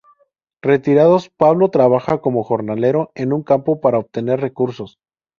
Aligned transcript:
Retirados, 0.63 1.29
Pablo 1.29 1.69
trabajaba 1.69 2.21
como 2.21 2.43
jornalero 2.43 3.11
en 3.13 3.33
una 3.33 3.43
campo 3.45 3.81
para 3.81 3.99
obtener 3.99 4.39
recursos. 4.39 4.97